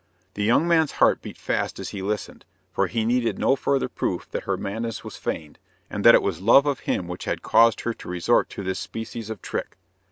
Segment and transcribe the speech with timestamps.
[0.33, 4.27] The young man's heart beat fast as he listened, for he needed no further proof
[4.31, 5.59] that her madness was feigned,
[5.91, 8.79] and that it was love of him which had caused her to resort to this
[8.79, 9.77] species of trick.